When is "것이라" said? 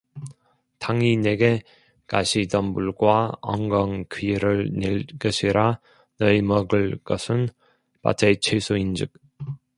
5.19-5.79